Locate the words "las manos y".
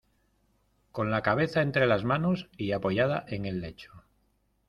1.85-2.71